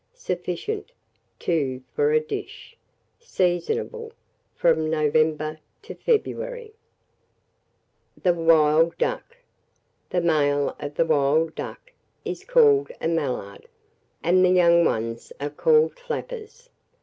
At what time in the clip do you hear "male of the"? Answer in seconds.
10.21-11.05